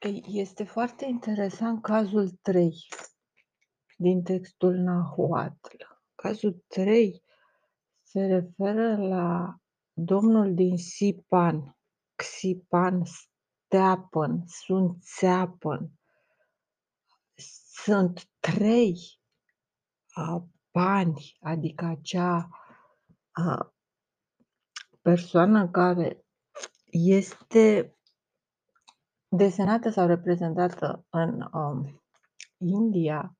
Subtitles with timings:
[0.00, 2.88] Ei, este foarte interesant cazul 3
[3.96, 5.76] din textul Nahuatl.
[6.14, 7.22] Cazul 3
[8.02, 9.56] se referă la
[9.92, 11.76] domnul din Sipan,
[12.14, 15.90] Xipan Steapăn, sunt Țeapăn.
[17.84, 18.96] Sunt trei
[20.16, 20.42] uh,
[20.72, 22.48] bani, adică acea
[23.46, 23.66] uh,
[25.02, 26.24] persoană care
[26.90, 27.97] este
[29.28, 32.02] desenată sau reprezentată în um,
[32.56, 33.36] India,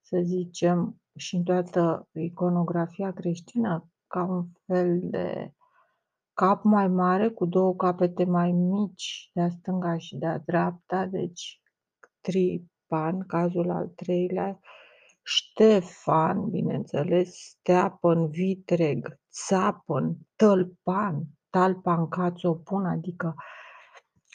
[0.00, 5.54] să zicem, și în toată iconografia creștină, ca un fel de
[6.32, 11.62] cap mai mare cu două capete mai mici de-a stânga și de-a dreapta, deci
[12.20, 14.60] Tripan, cazul al treilea,
[15.22, 23.34] Ștefan, bineînțeles, Steapăn, Vitreg, Țapăn, Tălpan, Talpan, Cațopun, adică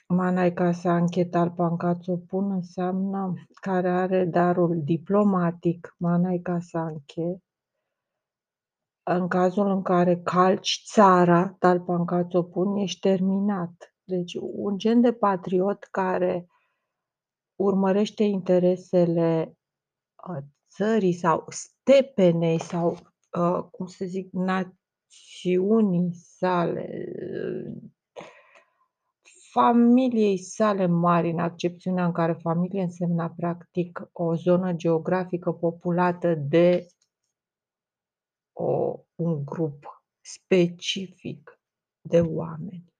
[0.07, 7.43] Manaica Sankhe Talpan Cațopun înseamnă care are darul diplomatic, Manaica Sankhe,
[9.03, 13.95] în cazul în care calci țara, Talpan Cațopun, ești terminat.
[14.03, 16.47] Deci un gen de patriot care
[17.55, 19.57] urmărește interesele
[20.29, 22.97] uh, țării sau stepenei sau,
[23.39, 27.05] uh, cum să zic, națiunii sale,
[29.55, 36.87] familiei sale mari, în accepțiunea în care familie însemna practic o zonă geografică populată de
[38.53, 41.59] o, un grup specific
[42.01, 42.93] de oameni.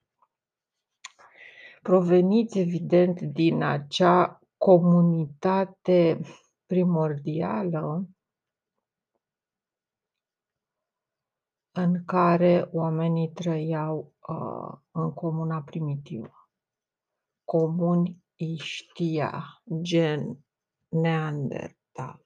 [1.82, 6.20] Proveniți, evident, din acea comunitate
[6.66, 8.08] primordială
[11.72, 16.45] în care oamenii trăiau uh, în comuna primitivă
[17.46, 18.24] comuni
[18.58, 20.46] știa, gen
[20.88, 22.24] Neandertal.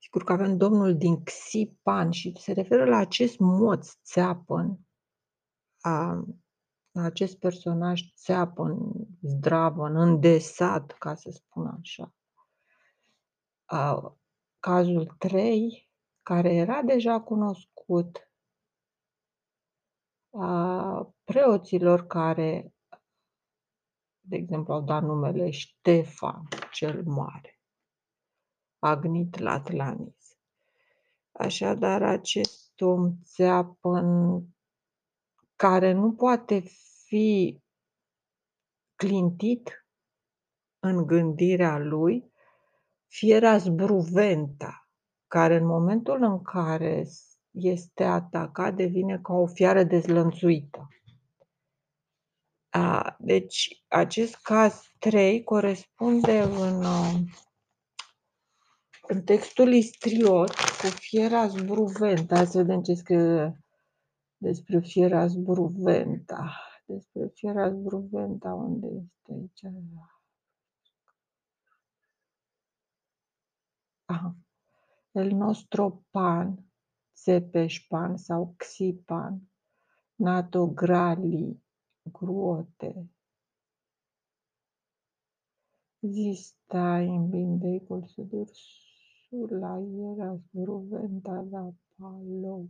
[0.00, 4.78] Sigur că avem domnul din Xipan și se referă la acest moț țeapăn,
[5.80, 6.24] a,
[6.90, 8.78] la acest personaj țeapăn,
[9.20, 12.14] zdravăn, îndesat, ca să spun așa.
[13.64, 14.16] A,
[14.60, 15.90] cazul 3,
[16.22, 18.29] care era deja cunoscut
[20.32, 22.74] a preoților care,
[24.20, 27.60] de exemplu, au dat numele Ștefan cel Mare,
[28.78, 30.38] agnit la Atlanis.
[31.32, 34.40] Așadar, acest om țeapăn
[35.56, 36.62] care nu poate
[37.04, 37.60] fi
[38.94, 39.86] clintit
[40.78, 42.32] în gândirea lui,
[43.06, 44.88] fiera zbruventa,
[45.26, 47.04] care în momentul în care
[47.62, 50.88] este atacat, devine ca o fiară dezlănțuită.
[52.70, 56.84] A, deci, acest caz 3 corespunde în,
[59.02, 62.44] în textul istriot cu fiera zbruventa.
[62.44, 63.64] Să vedem ce scrie
[64.36, 66.56] despre fiera zbruventa.
[66.84, 69.74] Despre fiera zbruventa, unde este aici?
[74.04, 74.34] Aha.
[75.12, 76.69] El nostru pan
[77.22, 79.50] Țepeșpan sau Xipan,
[80.14, 81.62] Natograli,
[82.02, 83.10] Gruote.
[86.00, 89.50] Zistai în bindecul sudursul
[90.16, 92.68] era zbruventa la palou,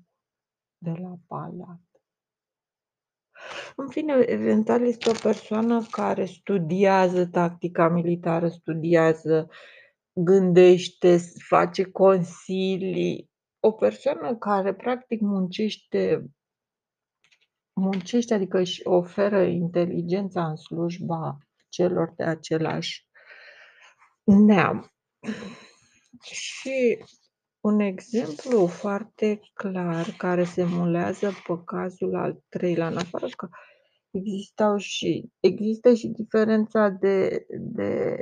[0.79, 1.81] de la palat.
[3.77, 9.49] În fine, eventual este o persoană care studiază tactica militară, studiază,
[10.13, 11.17] gândește,
[11.49, 13.30] face consilii,
[13.61, 16.31] o persoană care practic muncește
[17.81, 21.39] muncește, adică își oferă inteligența în slujba
[21.69, 23.09] celor de același
[24.25, 24.93] neam.
[26.23, 27.05] Și
[27.61, 33.49] un exemplu foarte clar care se mulează pe cazul al treilea, în afară că
[34.11, 38.17] existau și, există și diferența de, de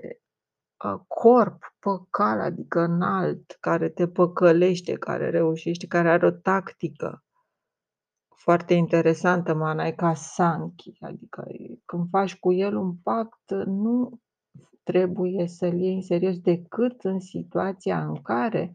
[1.06, 7.22] corp păcal, adică înalt, care te păcălește, care reușește, care are o tactică
[8.48, 11.46] foarte interesantă, Manaika Sankhi, adică
[11.84, 14.20] când faci cu el un pact, nu
[14.82, 18.74] trebuie să-l iei în serios decât în situația în care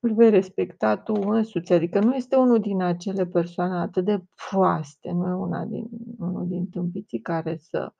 [0.00, 1.72] îl vei respecta tu însuți.
[1.72, 5.88] Adică nu este unul din acele persoane atât de proaste, nu e una din,
[6.18, 7.92] unul din tâmpiții care să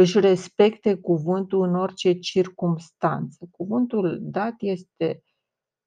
[0.00, 3.48] își respecte cuvântul în orice circumstanță.
[3.50, 5.24] Cuvântul dat este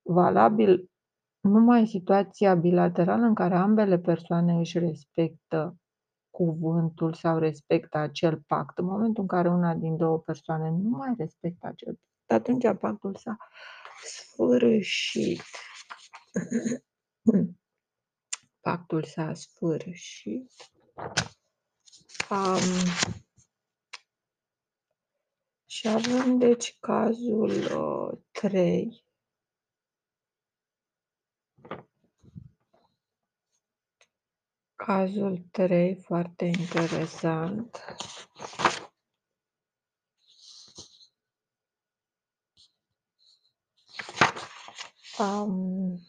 [0.02, 0.92] valabil
[1.40, 5.78] numai în situația bilaterală în care ambele persoane își respectă
[6.30, 8.78] cuvântul sau respectă acel pact.
[8.78, 13.16] În momentul în care una din două persoane nu mai respectă acel pact, atunci pactul
[13.16, 13.38] s-a
[14.04, 15.42] sfârșit.
[18.62, 20.52] Pactul s-a sfârșit.
[22.30, 22.60] Um,
[25.74, 29.06] și avem deci cazul uh, 3.
[34.76, 37.86] Cazul 3, foarte interesant.
[45.20, 46.00] Um,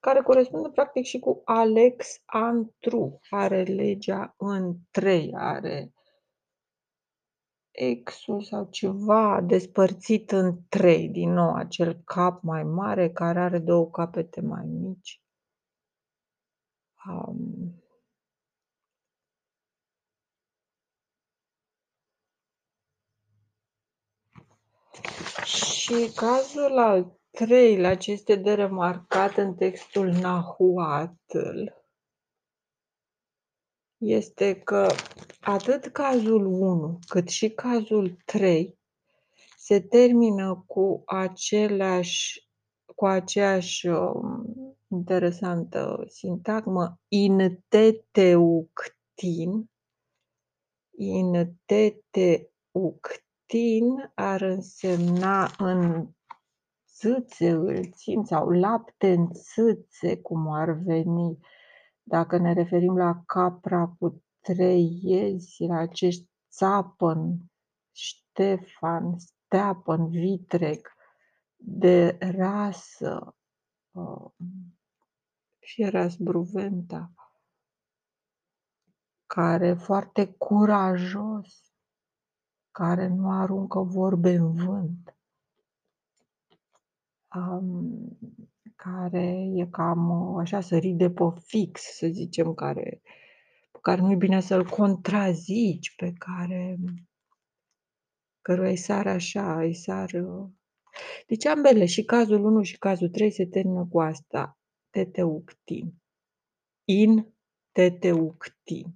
[0.00, 3.20] care corespunde practic și cu Alex Antru.
[3.30, 5.94] Are legea în 3, are
[7.74, 13.90] exul sau ceva despărțit în 3, din nou acel cap mai mare care are două
[13.90, 15.22] capete mai mici.
[17.06, 17.82] Um,
[25.44, 31.64] și cazul al treilea ce este de remarcat în textul Nahuatl
[34.04, 34.86] este că
[35.40, 38.78] atât cazul 1 cât și cazul 3
[39.56, 42.48] se termină cu aceleași
[42.94, 49.70] cu aceeași um, interesantă sintagmă in teteuctin
[50.96, 52.52] in teteuctin
[54.14, 56.08] ar însemna în
[56.94, 61.38] țâțe îl țin sau lapte în țâțe, cum ar veni.
[62.06, 67.38] Dacă ne referim la capra cu trei iezi, la acești țapăn,
[67.92, 70.92] Ștefan, steapăn, vitreg,
[71.56, 73.36] de rasă,
[73.90, 74.30] uh,
[75.58, 77.12] Fieras Bruventa,
[79.26, 81.72] care e foarte curajos,
[82.70, 85.16] care nu aruncă vorbe în vânt,
[87.34, 88.18] um,
[88.84, 93.00] care e cam așa sărit de pe fix, să zicem, care,
[93.72, 96.76] pe care nu e bine să-l contrazici, pe care
[98.40, 100.10] căruia îi sar așa, îi sar...
[101.26, 104.58] Deci ambele, și cazul 1 și cazul 3 se termină cu asta,
[104.90, 105.94] teteuctin.
[106.84, 107.34] In
[107.72, 108.94] teteuctin.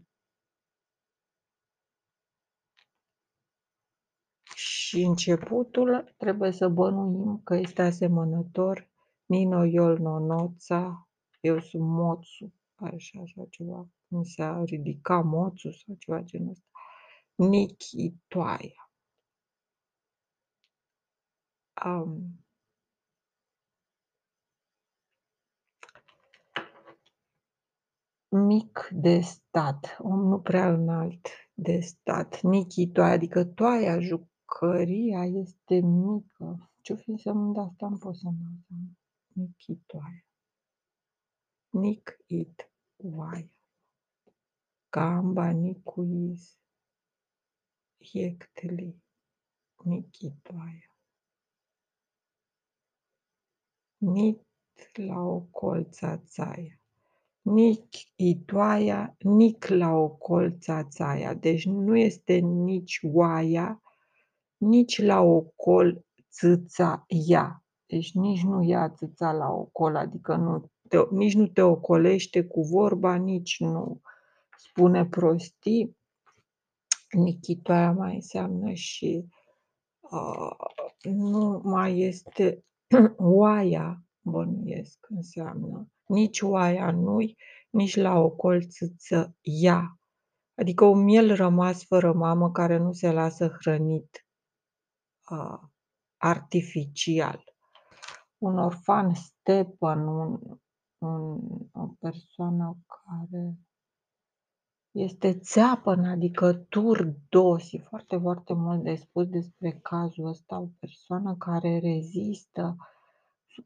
[4.55, 8.88] Și începutul trebuie să bănuim că este asemănător
[9.29, 11.09] Nino Iol Nonoța,
[11.41, 16.67] eu sunt moțu, așa, așa ceva, mi s-a ridicat moțu sau ceva genul ăsta.
[17.35, 18.91] Nichi Toaia.
[21.85, 22.45] Um,
[28.29, 35.81] mic de stat, om nu prea înalt de stat, Nichi Toaia, adică Toaia, jucăria este
[35.81, 36.71] mică.
[36.81, 38.29] Ce-o fi însemnând asta, nu pot să
[39.39, 40.25] mă Nichi Toaia.
[41.71, 43.51] Nic it oaia.
[44.91, 46.59] Gamba nicuiz.
[47.99, 49.03] Hiecteli.
[49.85, 50.93] Nichi Toaia.
[53.99, 54.47] Nit
[54.95, 56.81] la o colța țaia.
[57.43, 61.35] Nic itoaia, nic la o colța țaia.
[61.35, 63.83] Deci nu este nici oaia,
[64.57, 67.68] nici la o col țâța ea.
[67.89, 72.63] Deci nici nu ia țâța la ocol, adică nu te, nici nu te ocolește cu
[72.63, 74.01] vorba, nici nu
[74.57, 75.97] spune prostii.
[77.11, 79.25] Nichitoaia mai înseamnă și
[80.01, 80.51] uh,
[81.03, 82.65] nu mai este
[83.17, 85.89] oaia, bănuiesc, înseamnă.
[86.07, 87.37] Nici oaia nu-i,
[87.71, 89.99] nici la o colțâță ea.
[90.55, 94.27] Adică un miel rămas fără mamă care nu se lasă hrănit
[95.31, 95.59] uh,
[96.17, 97.57] artificial.
[98.39, 100.41] Un orfan Stepan, un,
[100.99, 101.41] un,
[101.73, 103.57] o persoană care
[104.91, 111.37] este țeapăn, adică turdos, e foarte, foarte mult de spus despre cazul ăsta, o persoană
[111.37, 112.77] care rezistă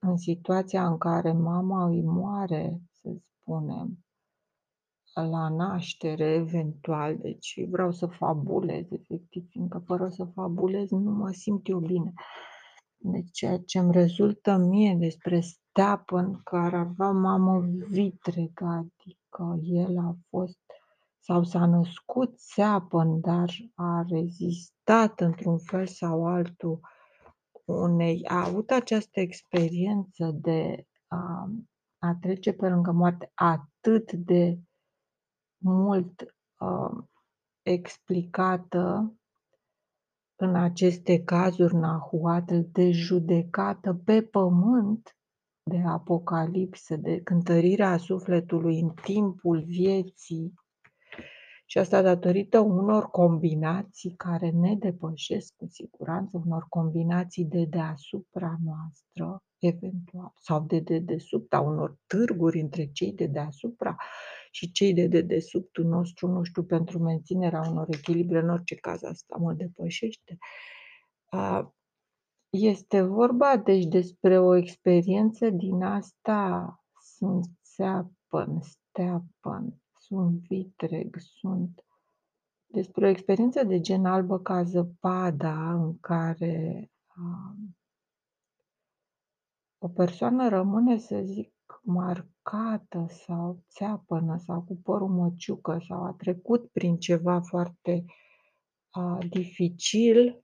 [0.00, 3.98] în situația în care mama îi moare, să spunem,
[5.14, 11.68] la naștere, eventual, deci vreau să fabulez, efectiv, fiindcă fără să fabulez nu mă simt
[11.68, 12.12] eu bine.
[13.04, 20.16] Deci ceea ce îmi rezultă mie despre Stepan, care avea mamă vitregă, adică el a
[20.28, 20.58] fost
[21.18, 26.80] sau s-a născut țeapăn, dar a rezistat într-un fel sau altul
[27.64, 31.48] unei, a avut această experiență de a
[32.04, 34.58] a trece pe lângă moarte atât de
[35.58, 37.04] mult, uh,
[37.62, 39.14] explicată
[40.42, 45.16] în aceste cazuri Nahuatl de judecată pe pământ,
[45.70, 50.52] de apocalipsă, de cântărirea sufletului în timpul vieții.
[51.66, 59.42] Și asta datorită unor combinații care ne depășesc cu siguranță, unor combinații de deasupra noastră,
[59.58, 63.96] eventual, sau de dedesubt, a unor târguri între cei de deasupra
[64.54, 69.36] și cei de dedesubtul nostru, nu știu, pentru menținerea unor echilibre, în orice caz asta
[69.36, 70.38] mă depășește.
[72.50, 76.76] Este vorba deci despre o experiență din asta,
[77.16, 81.84] sunt țeapăn, steapăn, sunt vitreg, sunt
[82.66, 87.76] despre o experiență de gen albă ca zăpada în care um,
[89.78, 92.31] o persoană rămâne, să zic, marcată
[93.06, 98.04] sau țeapănă sau cu părul măciucă sau a trecut prin ceva foarte
[98.94, 100.42] uh, dificil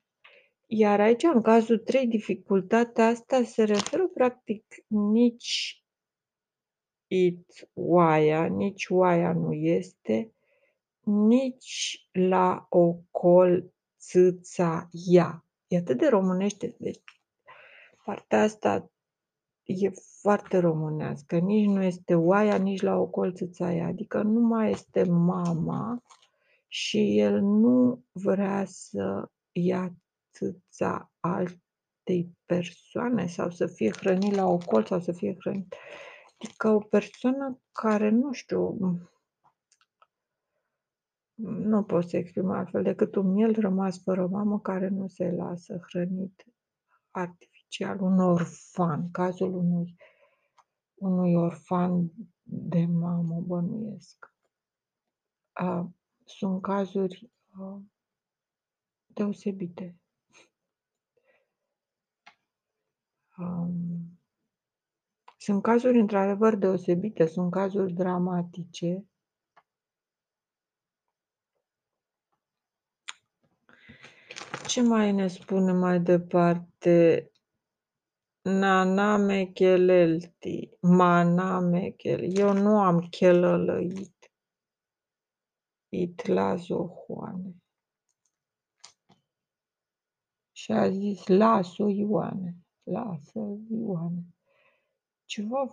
[0.71, 5.83] iar aici, în cazul 3, dificultatea asta se referă practic nici
[7.07, 10.33] it oaia, nici oaia nu este,
[11.05, 15.47] nici la ocol țâța ea.
[15.67, 17.03] E atât de românește, deci
[18.05, 18.91] partea asta
[19.69, 21.39] e foarte românească.
[21.39, 23.87] Nici nu este oaia, nici la ocol țâța ea.
[23.87, 26.03] Adică nu mai este mama
[26.67, 29.93] și el nu vrea să ia
[30.33, 35.75] țâța altei persoane sau să fie hrănit la ocol sau să fie hrănit.
[36.39, 38.77] Adică o persoană care, nu știu,
[41.39, 45.81] nu pot să exprim altfel decât un miel rămas fără mamă care nu se lasă
[45.89, 46.45] hrănit
[47.11, 47.58] artificial,
[48.01, 49.97] un orfan, cazul unui,
[50.95, 52.11] unui orfan
[52.43, 54.33] de mamă, bănuiesc.
[56.25, 57.31] sunt cazuri
[59.07, 59.97] deosebite.
[63.39, 64.21] Um,
[65.37, 69.05] sunt cazuri într-adevăr deosebite, sunt cazuri dramatice.
[74.67, 77.31] Ce mai ne spune mai departe?
[78.49, 82.39] Naname chelelti, maname chel.
[82.39, 84.33] Eu nu am chelălăit.
[85.89, 87.55] Itlazohoane.
[90.53, 94.35] Și a zis, las-o, Ioane lasă, Ioane.
[95.25, 95.71] Ceva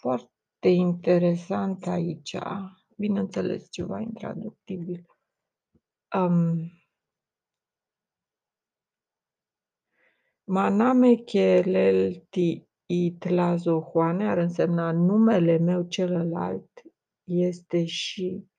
[0.00, 2.36] foarte interesant aici,
[2.96, 5.06] bineînțeles ceva intraductibil.
[6.16, 6.70] Um,
[10.52, 16.82] Maname chelelti itlazohoane ar însemna numele meu celălalt
[17.24, 18.50] este și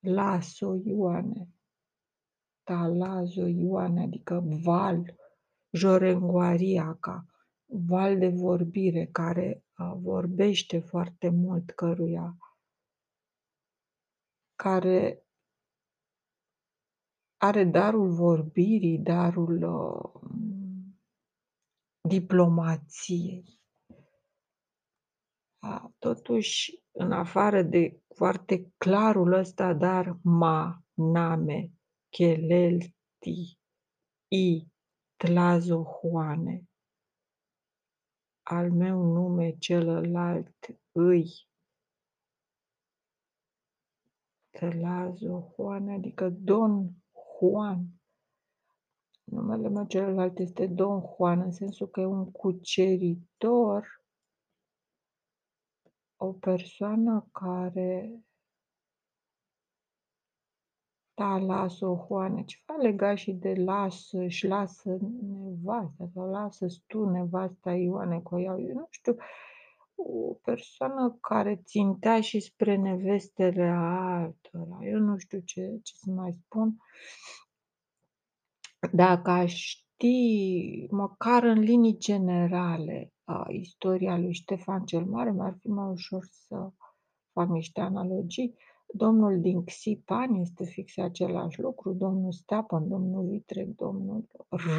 [0.00, 1.48] Laso Ioane.
[2.62, 5.14] Talazo Ioane, adică val
[5.70, 7.26] Jorengoariaca,
[7.64, 9.64] val de vorbire care
[9.96, 12.36] vorbește foarte mult, căruia
[14.54, 15.23] care
[17.46, 20.20] are darul vorbirii, darul uh,
[22.08, 23.60] diplomației.
[25.98, 31.72] Totuși, în afară de foarte clarul ăsta, dar ma, name,
[32.08, 33.58] chelelti,
[34.28, 34.66] i,
[35.16, 36.68] Tlazohoane,
[38.42, 40.56] al meu nume celălalt
[40.92, 41.48] îi
[44.50, 47.03] Tlazohoane, adică Don
[47.38, 47.86] Juan.
[49.24, 54.04] Numele meu celălalt este Don Juan, în sensul că e un cuceritor,
[56.16, 58.24] o persoană care
[61.14, 67.72] da, lasă-o, Juane, ceva legat și de lasă, își lasă nevasta sau lasă tu nevasta
[67.72, 69.16] Ioane cu ea, eu nu știu,
[69.96, 76.36] o persoană care țintea și spre nevestele altora, eu nu știu ce, ce să mai
[76.44, 76.76] spun.
[78.92, 85.68] Dacă aș ști, măcar în linii generale, a, istoria lui Ștefan cel Mare, mi-ar fi
[85.68, 86.70] mai ușor să
[87.32, 88.54] fac niște analogii.
[88.86, 94.28] Domnul din Xipan este fix același lucru, domnul Stepan, domnul Vitreg, domnul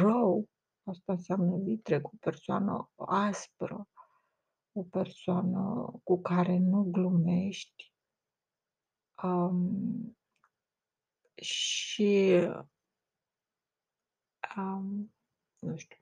[0.00, 0.48] Rău,
[0.84, 3.88] asta înseamnă Vitreg, o persoană aspră,
[4.78, 7.94] o persoană cu care nu glumești.
[9.22, 10.16] Um,
[11.34, 12.32] și
[14.56, 15.14] um,
[15.58, 15.98] nu știu,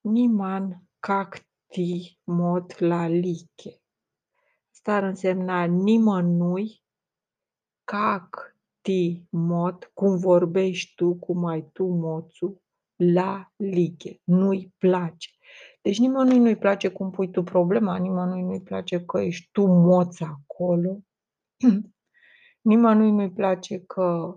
[0.00, 3.82] Niman Cacti ti mot la liche.
[4.70, 6.82] Asta ar însemna nimănui
[7.84, 12.62] cac ti mot, cum vorbești tu, cum ai tu moțul,
[12.96, 14.20] la liche.
[14.24, 15.30] Nu-i place.
[15.86, 20.20] Deci nimănui nu-i place cum pui tu problema, nimănui nu-i place că ești tu moț
[20.20, 20.98] acolo,
[22.70, 24.36] nimănui nu-i place că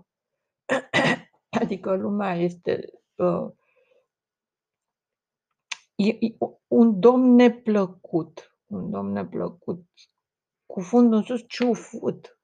[1.60, 2.80] adică lumea este
[3.14, 3.52] uh,
[5.94, 9.84] e, e un domn neplăcut, un domn neplăcut,
[10.66, 12.40] cu fundul în sus ciufut,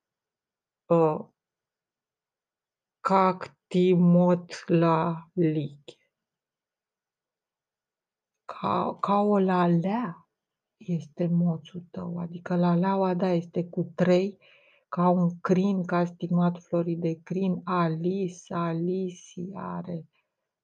[0.86, 1.26] uh,
[3.00, 6.05] cactimot la liche.
[8.66, 10.28] Ca, ca o lalea
[10.76, 14.38] este moțul tău, adică laleaua, da, este cu trei,
[14.88, 20.06] ca un crin, ca stigmat florii de crin, Alice, Alici are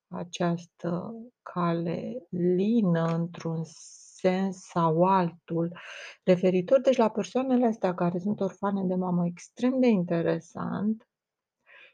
[0.08, 5.78] această cale lină într-un sens sau altul,
[6.24, 6.80] referitor.
[6.80, 11.06] Deci la persoanele astea care sunt orfane de mamă extrem de interesant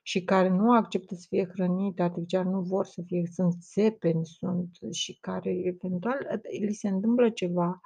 [0.08, 4.70] și care nu acceptă să fie hrănite artificial, nu vor să fie, sunt țepeni, sunt
[4.90, 7.80] și care eventual li se întâmplă ceva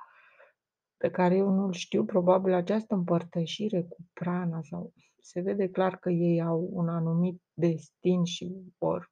[0.97, 6.11] pe care eu nu-l știu, probabil această împărtășire cu prana sau se vede clar că
[6.11, 9.11] ei au un anumit destin și vor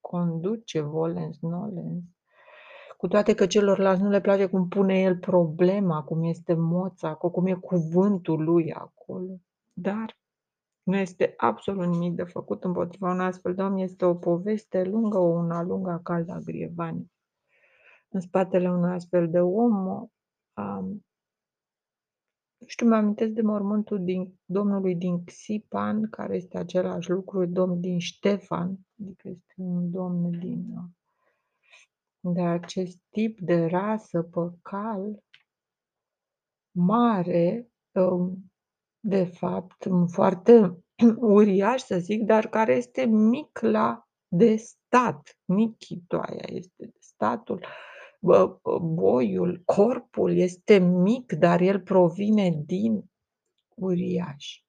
[0.00, 2.04] conduce volens nolens,
[2.96, 7.46] cu toate că celorlalți nu le place cum pune el problema, cum este moța, cum
[7.46, 9.40] e cuvântul lui acolo.
[9.72, 10.20] Dar
[10.82, 13.76] nu este absolut nimic de făcut împotriva unui astfel de om.
[13.76, 17.12] Este o poveste lungă, o una lungă a calda grievani.
[18.08, 19.86] În spatele unui astfel de om,
[20.56, 21.06] um,
[22.66, 27.98] știu, mă amintesc de mormântul din, domnului din Xipan, care este același lucru, domn din
[27.98, 30.74] Ștefan, adică este un domn din,
[32.20, 35.22] de acest tip de rasă păcal
[36.70, 38.51] mare, um,
[39.04, 40.82] de fapt, foarte
[41.36, 45.38] uriaș să zic, dar care este mic la de stat.
[45.44, 47.66] Nichitoaia este de statul
[48.80, 53.04] boiul, corpul este mic, dar el provine din
[53.74, 54.62] uriaș.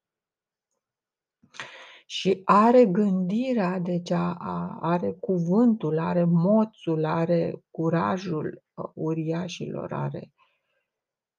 [2.05, 10.31] Și are gândirea, deci a, a, are cuvântul, are moțul, are curajul uh, uriașilor, are,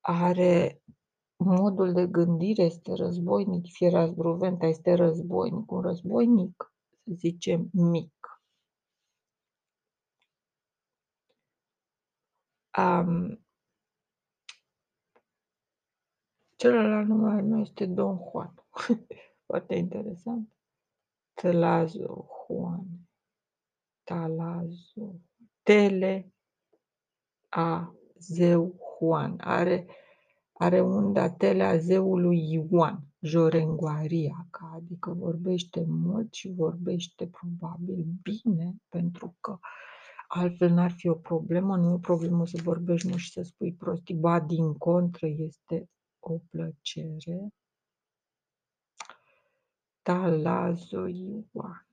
[0.00, 0.80] are
[1.36, 8.12] modul de gândire, este războinic, fiera zbruventa este războinic, un războinic, să zicem, mic.
[12.78, 13.44] Um,
[16.56, 18.54] celălalt nume al meu este Don Juan.
[19.46, 20.52] Foarte interesant.
[21.34, 22.86] Telazo Juan.
[24.04, 25.20] Talazo.
[25.62, 26.32] Tele
[27.48, 29.38] a zeu Juan.
[29.40, 29.86] Are,
[30.64, 33.04] are unda tele a zeului Ioan.
[33.20, 39.58] Jorenguaria, adică vorbește mult și vorbește probabil bine, pentru că
[40.28, 43.72] altfel n-ar fi o problemă, nu e o problemă să vorbești mult și să spui
[43.72, 47.48] prostii, ba din contră este o plăcere.
[50.02, 51.86] Talazo Ioan.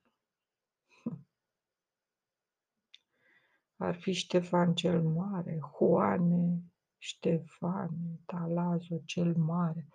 [3.78, 6.64] Ar fi Ștefan cel Mare, Juane,
[7.04, 9.88] Ștefane, Talazo cel Mare.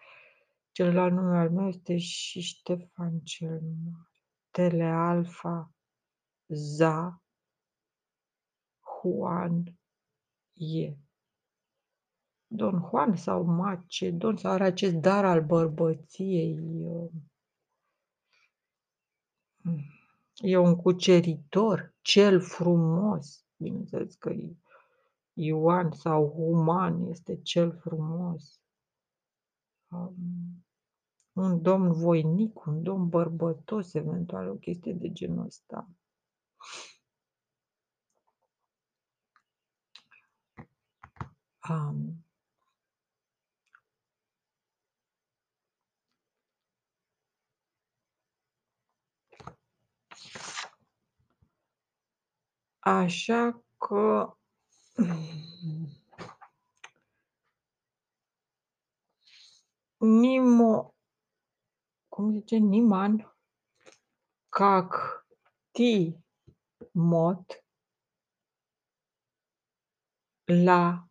[0.73, 4.11] Celălalt nume al meu este și Ștefan cel Mare.
[4.51, 5.75] Telealfa,
[6.47, 7.23] Za,
[9.01, 9.79] Juan
[10.55, 10.97] e.
[12.47, 16.59] Don Juan sau Macedon sau are acest dar al bărbăției.
[20.35, 23.47] E un cuceritor, cel frumos.
[23.57, 24.33] Bineînțeles că
[25.39, 28.61] Ioan sau Human este cel frumos.
[29.89, 30.65] Um,
[31.33, 35.89] un domn voinic, un domn bărbătos, eventual o chestie de genul ăsta.
[41.69, 42.25] Um,
[52.79, 54.37] așa că
[59.99, 60.95] Nimo,
[62.09, 63.37] cum zice, Niman,
[64.49, 64.91] cac,
[65.71, 66.17] ti,
[66.93, 67.65] mot,
[70.45, 71.09] la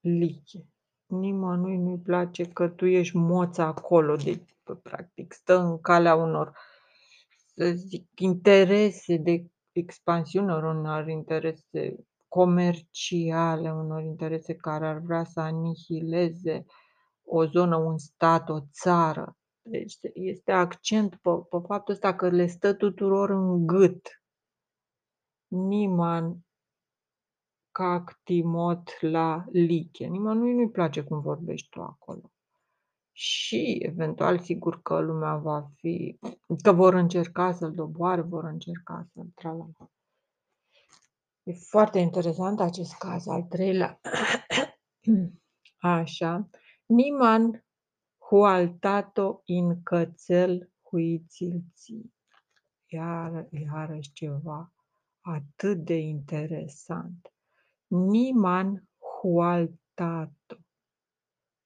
[0.00, 0.68] liche.
[1.06, 6.58] Nimănui nu-i place că tu ești moț acolo, deci, practic, stă în calea unor,
[7.54, 16.64] să zic, interese de expansiune, unor interese comerciale, unor interese care ar vrea să anihileze
[17.24, 19.36] o zonă, un stat, o țară.
[19.62, 24.22] Deci este accent pe pe faptul ăsta că le stă tuturor în gât.
[25.46, 26.38] Niman
[27.70, 30.06] cac timot la liche.
[30.06, 32.32] Nimănui nu-i place cum vorbești tu acolo.
[33.12, 36.18] Și eventual sigur că lumea va fi
[36.62, 39.88] că vor încerca să-l doboare, vor încerca să-l tra-la-la.
[41.46, 44.00] E foarte interesant acest caz, al treilea.
[45.78, 46.48] Așa.
[46.86, 47.64] Niman
[48.18, 52.14] hualtato in cățel huițilții.
[52.86, 54.72] Iar, iarăși ceva
[55.20, 57.32] atât de interesant.
[57.86, 58.88] Niman
[59.20, 60.56] hualtato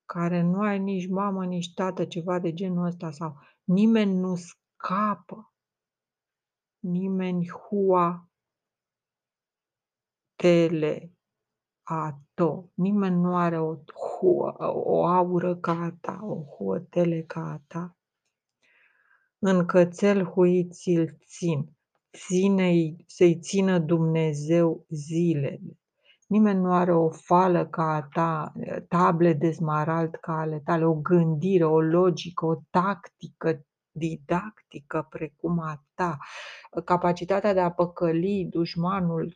[0.04, 5.52] care nu ai nici mamă, nici tată, ceva de genul ăsta sau nimeni nu scapă.
[6.78, 8.27] Nimeni hua
[10.42, 11.12] tele
[11.82, 12.70] ato.
[12.74, 17.96] Nimeni nu are o huă, o aură ca a ta, o huătele ca a ta.
[19.38, 21.76] În cățel huiți îl țin.
[22.16, 25.78] Ține-i, să-i țină Dumnezeu zilele.
[26.26, 28.52] Nimeni nu are o fală ca a ta,
[28.88, 35.84] table de smarald ca ale tale, o gândire, o logică, o tactică didactică precum a
[35.94, 36.18] ta,
[36.84, 39.34] capacitatea de a păcăli dușmanul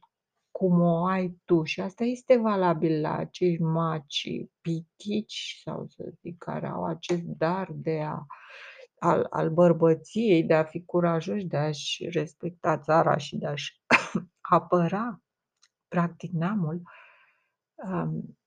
[0.53, 1.65] cum o ai tu.
[1.65, 4.29] Și asta este valabil la acești maci
[4.61, 8.27] pitici, sau să zic, care au acest dar de a
[8.99, 13.81] al, al bărbăției, de a fi curajoși, de a-și respecta țara și de a-și
[14.41, 15.23] apăra
[15.88, 16.83] practic neamul.
[17.75, 18.38] Um,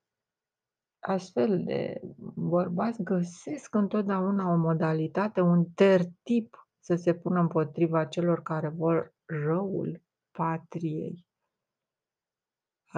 [0.99, 2.01] astfel de
[2.35, 10.01] bărbați găsesc întotdeauna o modalitate, un tertip să se pună împotriva celor care vor răul
[10.31, 11.25] patriei.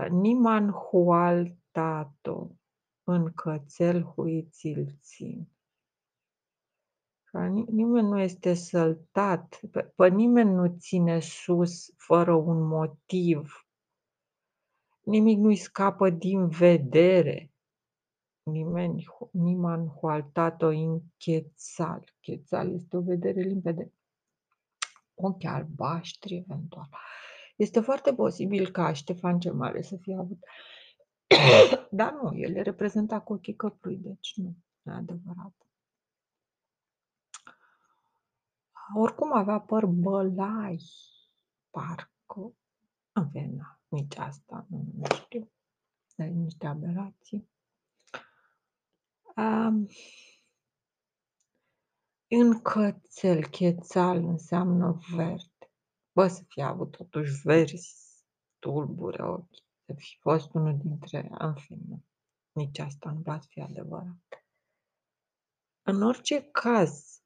[0.06, 2.52] Niman hual tato,
[3.04, 5.48] în cățel huiți țin.
[7.68, 13.68] Nimeni nu este săltat, pe, pe nimeni nu ține sus fără un motiv.
[15.02, 17.52] Nimic nu-i scapă din vedere.
[18.44, 22.14] Nimeni, niman hualtato in chețal.
[22.20, 23.92] Chețal este o vedere limpede.
[25.16, 26.90] Ochi albaștri, eventual.
[27.58, 30.44] Este foarte posibil ca Ștefan cel Mare să fie avut.
[32.00, 35.54] Dar nu, el le reprezenta cu ochii căprui, deci nu, e adevărat.
[38.96, 40.84] Oricum avea păr bălai,
[41.70, 42.56] parcă.
[43.12, 45.52] În fine, nici asta nu, nu știu.
[46.16, 47.50] Dar niște aberații.
[49.36, 49.88] Um,
[52.28, 55.57] în cățel, chețal înseamnă verde.
[56.18, 57.96] Bă, să fie avut totuși verzi,
[58.60, 62.04] tulbure ochi, să fi fost unul dintre, în fine,
[62.52, 64.46] nici asta nu va fi adevărat.
[65.82, 67.22] În orice caz,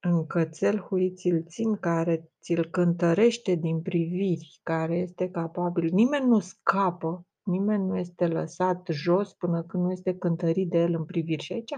[0.00, 7.26] în cățel huiți-l țin, care ți-l cântărește din priviri, care este capabil, nimeni nu scapă,
[7.42, 11.42] nimeni nu este lăsat jos până când nu este cântărit de el în priviri.
[11.42, 11.72] Și aici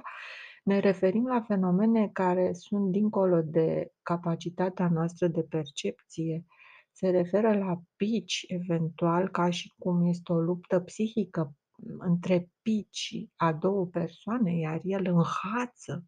[0.62, 6.44] ne referim la fenomene care sunt dincolo de capacitatea noastră de percepție.
[6.92, 11.54] Se referă la pici, eventual, ca și cum este o luptă psihică
[11.98, 16.06] între pici a două persoane, iar el înhață.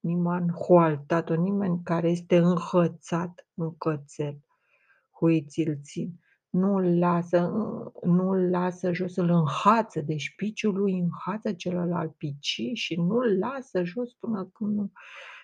[0.00, 4.38] Niman hualtat, nimeni care este înhățat în cățel,
[5.10, 6.20] huiți-l țin
[6.56, 7.52] nu-l lasă,
[8.02, 14.12] nu-l lasă jos, îl înhață, deci piciul lui înhață celălalt pici și nu-l lasă jos
[14.12, 14.92] până când nu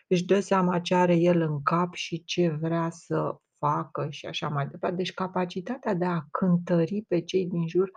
[0.08, 4.48] își dă seama ce are el în cap și ce vrea să facă și așa
[4.48, 4.96] mai departe.
[4.96, 7.90] Deci capacitatea de a cântări pe cei din jur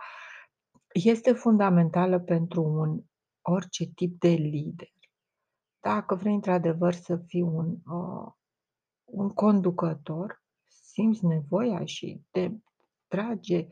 [0.92, 3.00] este fundamentală pentru un
[3.40, 4.88] orice tip de lider.
[5.80, 8.32] Dacă vrei într-adevăr să fii un, uh,
[9.04, 12.50] un conducător, simți nevoia și te
[13.08, 13.66] trage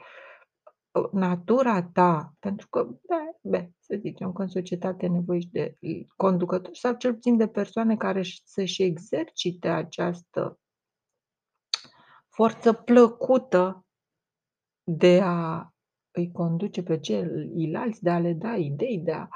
[0.95, 5.79] ă, natura ta, pentru că, da, be, să zicem că în societate nevoiești de
[6.17, 10.59] conducători sau cel puțin de persoane care să-și exercite această
[12.29, 13.87] forță plăcută
[14.83, 15.69] de a
[16.11, 19.29] îi conduce pe ceilalți, de a le da idei, de a,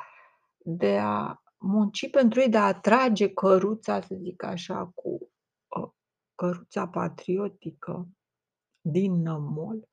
[0.58, 5.30] de a munci pentru ei, de a atrage căruța, să zic așa, cu
[5.76, 5.94] ă,
[6.34, 8.08] căruța patriotică
[8.90, 9.88] din nămol.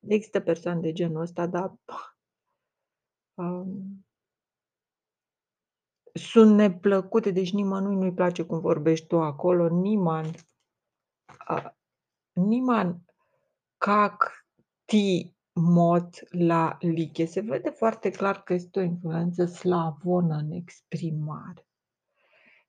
[0.00, 1.74] Există persoane de genul ăsta, dar
[3.34, 4.06] um,
[6.12, 10.34] sunt neplăcute, deci nimănui nu-i place cum vorbești tu acolo, nimeni,
[11.48, 11.70] uh,
[12.32, 13.04] nimeni
[13.76, 14.46] cac
[14.84, 17.24] ti mod la liche.
[17.24, 21.66] Se vede foarte clar că este o influență slavonă în exprimare.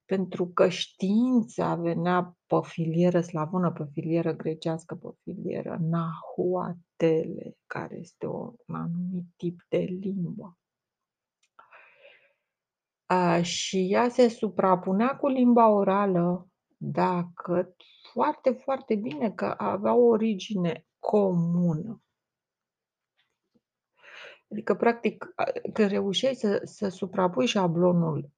[0.04, 8.26] Pentru că știința venea pe filieră slavonă, pe filieră grecească, pe filieră nahuatele, care este
[8.26, 10.58] o un anumit tip de limbă.
[13.06, 17.74] A, și ea se suprapunea cu limba orală, dacă
[18.12, 22.02] foarte, foarte bine, că avea o origine comună.
[24.50, 28.32] Adică, practic, a când reușeai să să suprapui șablonul um,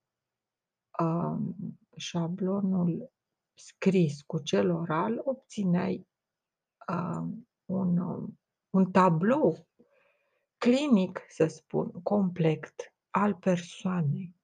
[1.97, 3.11] șablonul
[3.55, 6.07] scris cu cel oral, obțineai,
[6.89, 7.99] um, un
[8.71, 9.67] un tablou
[10.59, 12.75] clinic, să spun, complet
[13.11, 14.35] al persoanei.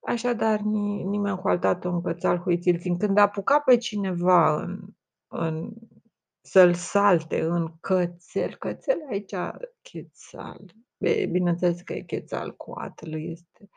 [0.00, 2.96] Așadar, ni nimeni cu al în cățar huițilțin.
[2.98, 4.96] Când apuca pe cineva în
[5.28, 5.72] în
[6.40, 9.34] să-l salte în cățel, cățel aici
[9.82, 13.68] Chețal, e bineînțeles că e Quetzalcoatl, este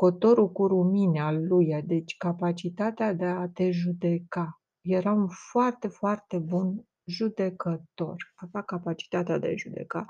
[0.00, 4.60] cotorul cu rumini al lui, deci capacitatea de a te judeca.
[4.80, 10.06] Era un foarte, foarte bun judecător, avea capacitatea de a judeca.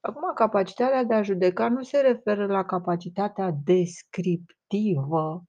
[0.00, 5.44] Acum capacitatea de a judeca nu se referă la capacitatea descriptivă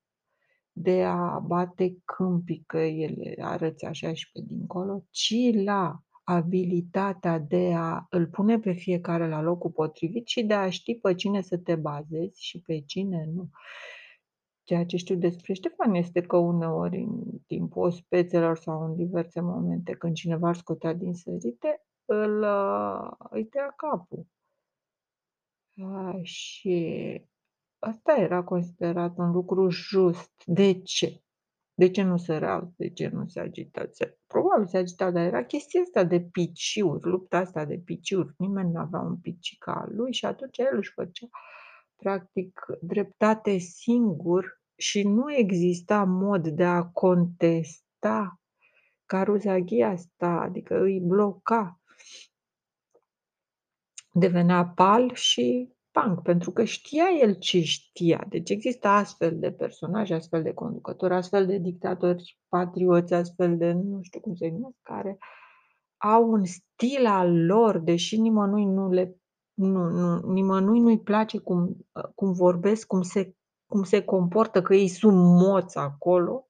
[0.71, 5.99] de a bate câmpii, că el arăți așa și pe dincolo, ci la
[6.30, 11.15] abilitatea de a îl pune pe fiecare la locul potrivit și de a ști pe
[11.15, 13.50] cine să te bazezi și pe cine nu.
[14.63, 19.94] Ceea ce știu despre Ștefan este că uneori în timpul ospețelor sau în diverse momente
[19.94, 22.46] când cineva îl scotea din sărite, îl
[23.30, 24.28] îi tăia capul.
[25.82, 27.22] A, și
[27.80, 30.32] asta era considerat un lucru just.
[30.46, 31.22] De ce?
[31.80, 32.74] De ce nu săreau?
[32.78, 33.88] De ce nu se agitau?
[33.92, 38.34] Se probabil se agitau, dar era chestia asta de piciuri, lupta asta de piciuri.
[38.38, 41.28] Nimeni nu avea un picic al lui și atunci el își făcea
[41.96, 48.39] practic dreptate singur și nu exista mod de a contesta
[49.06, 51.82] caruzaghia asta, adică îi bloca.
[54.12, 58.25] Devenea pal și punk, pentru că știa el ce știa.
[58.29, 63.99] Deci există astfel de personaje, astfel de conducători, astfel de dictatori patrioți, astfel de, nu
[64.01, 65.17] știu cum se numesc, care
[65.97, 69.13] au un stil al lor, deși nimănui nu le
[69.53, 71.77] nu nu nimănui nu-i place cum
[72.15, 73.33] cum vorbesc, cum se
[73.65, 76.47] cum se comportă, că ei sunt moți acolo.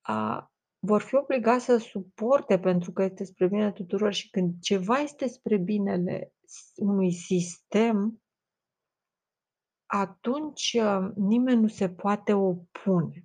[0.00, 0.50] A,
[0.86, 5.26] vor fi obligați să suporte pentru că este spre binele tuturor și când ceva este
[5.26, 8.20] spre binele s unui sistem
[9.86, 10.78] atunci
[11.14, 13.24] nimeni nu se poate opune.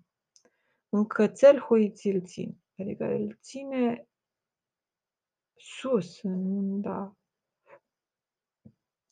[0.90, 4.08] Un cățel huițilțin, adică îl ține
[5.54, 7.16] sus, în da.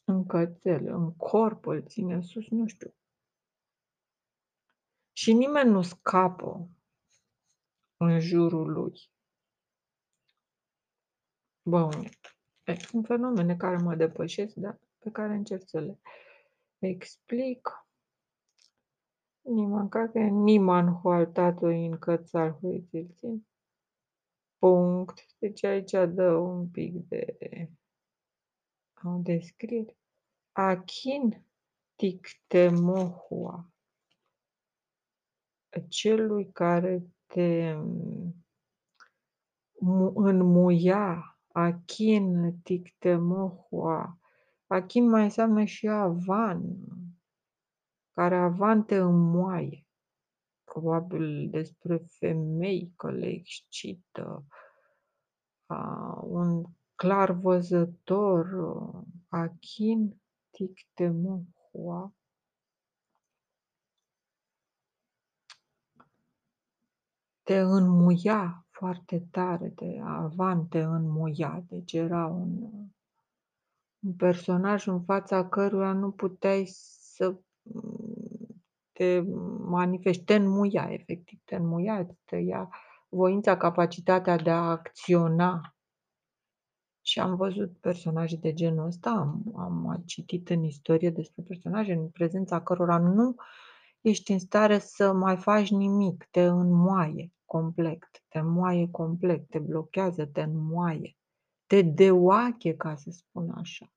[0.04, 2.94] Un cățel, în corp îl ține sus, nu știu.
[5.12, 6.70] Și nimeni nu scapă
[8.00, 9.12] în jurul lui.
[11.62, 11.92] Bun.
[12.64, 16.00] E, sunt fenomene care mă depășesc, dar pe care încerc să le
[16.80, 17.88] explic.
[19.42, 23.48] Niman, cred că e Niman Hualtatoi în Cățar Huițilțin.
[24.58, 25.26] Punct.
[25.38, 27.38] Deci aici dă un pic de
[29.04, 29.98] o descriere.
[30.52, 31.46] Achin
[31.96, 33.72] tictemohua.
[35.88, 37.76] Celui care te
[39.80, 44.20] mu înmuia, achin tictemohua.
[44.68, 46.62] Achin mai înseamnă și avan,
[48.12, 49.88] care avan te înmoaie.
[50.64, 54.46] Probabil despre femei că le excită.
[55.66, 56.64] A, un
[56.96, 58.48] clarvăzător,
[59.28, 62.14] achin tictemohua.
[67.50, 72.70] Te înmuia foarte tare, te avan te înmuia, deci era un
[74.00, 76.66] un personaj în fața căruia nu puteai
[77.16, 77.36] să
[78.92, 79.22] te
[79.60, 82.70] manifesti, te înmuia efectiv, te înmuia, îți tăia
[83.08, 85.76] voința, capacitatea de a acționa.
[87.02, 91.94] Și am văzut personaje de genul ăsta, am am mai citit în istorie despre personaje
[91.94, 93.36] în prezența cărora nu
[94.02, 100.26] ești în stare să mai faci nimic, te înmoaie complet, te înmoaie complet, te blochează,
[100.26, 101.18] te înmoaie,
[101.66, 103.92] te deoache, ca să spun așa.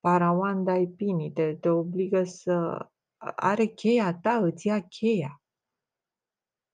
[0.00, 2.86] Parawan daipini, te te obligă să
[3.36, 5.42] are cheia ta, îți ia cheia.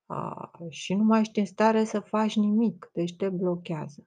[0.07, 4.07] A, și nu mai ești în stare să faci nimic, deci te blochează.